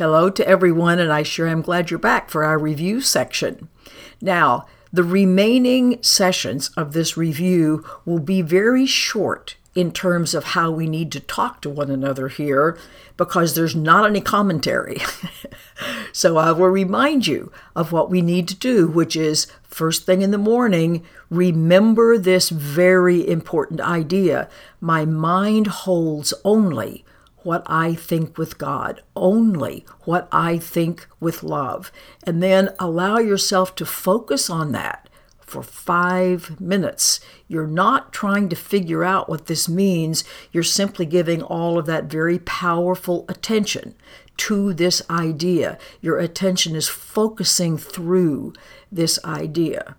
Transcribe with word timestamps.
Hello 0.00 0.30
to 0.30 0.48
everyone, 0.48 0.98
and 0.98 1.12
I 1.12 1.22
sure 1.22 1.46
am 1.46 1.60
glad 1.60 1.90
you're 1.90 1.98
back 1.98 2.30
for 2.30 2.42
our 2.42 2.58
review 2.58 3.02
section. 3.02 3.68
Now, 4.18 4.64
the 4.90 5.04
remaining 5.04 6.02
sessions 6.02 6.70
of 6.74 6.94
this 6.94 7.18
review 7.18 7.84
will 8.06 8.18
be 8.18 8.40
very 8.40 8.86
short 8.86 9.56
in 9.74 9.92
terms 9.92 10.32
of 10.32 10.44
how 10.44 10.70
we 10.70 10.86
need 10.86 11.12
to 11.12 11.20
talk 11.20 11.60
to 11.60 11.68
one 11.68 11.90
another 11.90 12.28
here 12.28 12.78
because 13.18 13.54
there's 13.54 13.76
not 13.76 14.08
any 14.08 14.22
commentary. 14.22 15.02
so 16.12 16.38
I 16.38 16.52
will 16.52 16.68
remind 16.68 17.26
you 17.26 17.52
of 17.76 17.92
what 17.92 18.08
we 18.08 18.22
need 18.22 18.48
to 18.48 18.54
do, 18.54 18.88
which 18.88 19.14
is 19.14 19.48
first 19.64 20.06
thing 20.06 20.22
in 20.22 20.30
the 20.30 20.38
morning, 20.38 21.04
remember 21.28 22.16
this 22.16 22.48
very 22.48 23.28
important 23.28 23.82
idea. 23.82 24.48
My 24.80 25.04
mind 25.04 25.66
holds 25.66 26.32
only 26.42 27.04
what 27.42 27.62
I 27.66 27.94
think 27.94 28.36
with 28.38 28.58
God, 28.58 29.02
only 29.16 29.84
what 30.04 30.28
I 30.30 30.58
think 30.58 31.06
with 31.18 31.42
love. 31.42 31.90
And 32.24 32.42
then 32.42 32.70
allow 32.78 33.18
yourself 33.18 33.74
to 33.76 33.86
focus 33.86 34.50
on 34.50 34.72
that 34.72 35.08
for 35.40 35.62
five 35.62 36.60
minutes. 36.60 37.18
You're 37.48 37.66
not 37.66 38.12
trying 38.12 38.48
to 38.50 38.56
figure 38.56 39.02
out 39.02 39.28
what 39.28 39.46
this 39.46 39.68
means, 39.68 40.22
you're 40.52 40.62
simply 40.62 41.04
giving 41.06 41.42
all 41.42 41.76
of 41.76 41.86
that 41.86 42.04
very 42.04 42.38
powerful 42.38 43.24
attention 43.28 43.94
to 44.38 44.72
this 44.72 45.02
idea. 45.10 45.76
Your 46.00 46.18
attention 46.18 46.76
is 46.76 46.88
focusing 46.88 47.76
through 47.76 48.54
this 48.90 49.18
idea. 49.24 49.96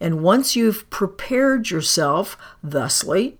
And 0.00 0.22
once 0.22 0.56
you've 0.56 0.88
prepared 0.88 1.70
yourself 1.70 2.38
thusly, 2.62 3.36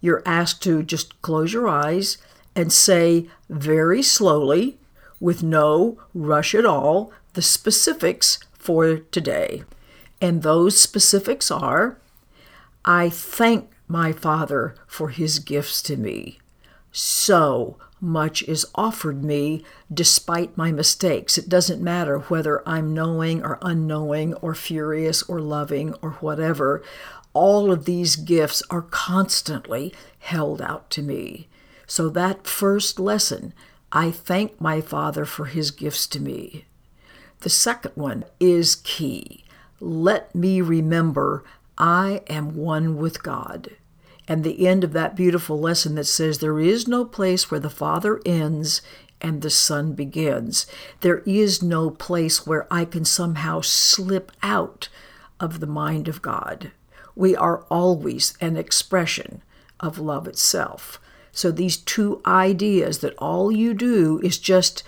you're 0.00 0.22
asked 0.24 0.62
to 0.62 0.82
just 0.82 1.20
close 1.22 1.52
your 1.52 1.68
eyes 1.68 2.18
and 2.58 2.72
say 2.72 3.28
very 3.48 4.02
slowly, 4.02 4.78
with 5.20 5.44
no 5.44 5.96
rush 6.12 6.56
at 6.56 6.66
all, 6.66 7.12
the 7.34 7.40
specifics 7.40 8.40
for 8.52 8.96
today. 8.96 9.62
And 10.20 10.42
those 10.42 10.76
specifics 10.76 11.52
are 11.52 12.00
I 12.84 13.10
thank 13.10 13.70
my 13.86 14.10
Father 14.10 14.74
for 14.88 15.10
his 15.10 15.38
gifts 15.38 15.80
to 15.82 15.96
me. 15.96 16.40
So 16.90 17.78
much 18.00 18.42
is 18.42 18.66
offered 18.74 19.22
me 19.22 19.64
despite 19.94 20.56
my 20.56 20.72
mistakes. 20.72 21.38
It 21.38 21.48
doesn't 21.48 21.80
matter 21.80 22.18
whether 22.18 22.68
I'm 22.68 22.92
knowing 22.92 23.44
or 23.44 23.60
unknowing 23.62 24.34
or 24.34 24.56
furious 24.56 25.22
or 25.22 25.40
loving 25.40 25.94
or 26.02 26.10
whatever. 26.14 26.82
All 27.34 27.70
of 27.70 27.84
these 27.84 28.16
gifts 28.16 28.64
are 28.68 28.82
constantly 28.82 29.94
held 30.18 30.60
out 30.60 30.90
to 30.90 31.02
me. 31.02 31.46
So, 31.88 32.08
that 32.10 32.46
first 32.46 33.00
lesson, 33.00 33.54
I 33.90 34.10
thank 34.10 34.60
my 34.60 34.80
Father 34.82 35.24
for 35.24 35.46
his 35.46 35.70
gifts 35.70 36.06
to 36.08 36.20
me. 36.20 36.66
The 37.40 37.48
second 37.48 37.92
one 37.94 38.24
is 38.38 38.76
key. 38.76 39.44
Let 39.80 40.34
me 40.34 40.60
remember 40.60 41.44
I 41.78 42.20
am 42.28 42.54
one 42.54 42.98
with 42.98 43.22
God. 43.22 43.70
And 44.26 44.44
the 44.44 44.66
end 44.66 44.84
of 44.84 44.92
that 44.92 45.16
beautiful 45.16 45.58
lesson 45.58 45.94
that 45.94 46.04
says, 46.04 46.38
There 46.38 46.60
is 46.60 46.86
no 46.86 47.06
place 47.06 47.50
where 47.50 47.60
the 47.60 47.70
Father 47.70 48.20
ends 48.26 48.82
and 49.22 49.40
the 49.40 49.50
Son 49.50 49.94
begins. 49.94 50.66
There 51.00 51.22
is 51.24 51.62
no 51.62 51.88
place 51.88 52.46
where 52.46 52.66
I 52.70 52.84
can 52.84 53.06
somehow 53.06 53.62
slip 53.62 54.30
out 54.42 54.90
of 55.40 55.60
the 55.60 55.66
mind 55.66 56.06
of 56.06 56.20
God. 56.20 56.72
We 57.14 57.34
are 57.34 57.64
always 57.70 58.36
an 58.42 58.58
expression 58.58 59.42
of 59.80 59.98
love 59.98 60.28
itself. 60.28 61.00
So 61.32 61.50
these 61.50 61.76
two 61.76 62.20
ideas 62.26 62.98
that 62.98 63.16
all 63.18 63.52
you 63.52 63.74
do 63.74 64.20
is 64.22 64.38
just 64.38 64.82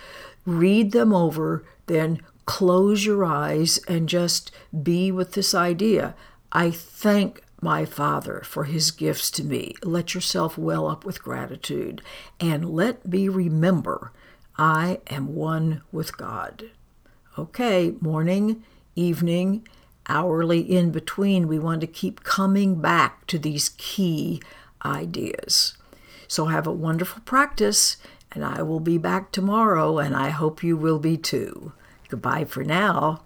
read 0.45 0.93
them 0.93 1.13
over, 1.13 1.65
then 1.87 2.21
close 2.47 3.05
your 3.05 3.25
eyes 3.25 3.79
and 3.87 4.09
just 4.09 4.51
be 4.83 5.13
with 5.13 5.33
this 5.33 5.55
idea. 5.55 6.15
I 6.53 6.71
thank 6.71 7.43
my 7.61 7.85
Father 7.85 8.43
for 8.45 8.65
his 8.65 8.91
gifts 8.91 9.31
to 9.33 9.45
me. 9.45 9.75
Let 9.85 10.15
yourself 10.15 10.57
well 10.57 10.89
up 10.89 11.05
with 11.05 11.23
gratitude 11.23 12.03
and 12.41 12.71
let 12.71 13.07
me 13.07 13.29
remember 13.29 14.13
I 14.57 15.01
am 15.09 15.35
one 15.35 15.83
with 15.93 16.17
God. 16.17 16.71
Okay, 17.39 17.95
morning, 18.01 18.65
evening, 18.95 19.67
hourly 20.09 20.61
in 20.61 20.91
between, 20.91 21.49
we 21.49 21.59
want 21.59 21.81
to 21.83 21.87
keep 21.87 22.25
coming 22.25 22.81
back 22.81 23.27
to 23.29 23.39
these 23.39 23.71
key 23.79 24.43
ideas. 24.85 25.77
So 26.31 26.45
have 26.45 26.69
a 26.69 26.73
wonderful 26.73 27.23
practice, 27.25 27.97
and 28.31 28.45
I 28.45 28.63
will 28.63 28.79
be 28.79 28.99
back 28.99 29.33
tomorrow, 29.33 29.99
and 29.99 30.15
I 30.15 30.29
hope 30.29 30.63
you 30.63 30.77
will 30.77 31.01
be 31.01 31.17
too. 31.17 31.73
Goodbye 32.09 32.45
for 32.45 32.63
now. 32.63 33.23